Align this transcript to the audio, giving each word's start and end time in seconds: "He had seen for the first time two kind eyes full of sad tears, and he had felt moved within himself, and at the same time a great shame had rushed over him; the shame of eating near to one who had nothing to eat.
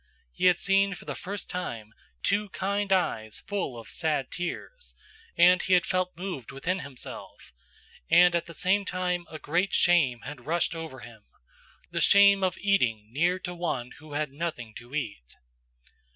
"He 0.31 0.45
had 0.45 0.57
seen 0.57 0.95
for 0.95 1.05
the 1.05 1.13
first 1.13 1.47
time 1.47 1.93
two 2.23 2.49
kind 2.49 2.91
eyes 2.91 3.41
full 3.45 3.79
of 3.79 3.91
sad 3.91 4.31
tears, 4.31 4.95
and 5.37 5.61
he 5.61 5.73
had 5.75 5.85
felt 5.85 6.17
moved 6.17 6.51
within 6.51 6.79
himself, 6.79 7.53
and 8.09 8.33
at 8.33 8.47
the 8.47 8.55
same 8.55 8.83
time 8.83 9.27
a 9.29 9.37
great 9.37 9.75
shame 9.75 10.21
had 10.21 10.47
rushed 10.47 10.73
over 10.75 11.01
him; 11.01 11.25
the 11.91 12.01
shame 12.01 12.43
of 12.43 12.57
eating 12.57 13.09
near 13.13 13.37
to 13.41 13.53
one 13.53 13.91
who 13.99 14.13
had 14.13 14.31
nothing 14.31 14.73
to 14.77 14.95
eat. 14.95 15.35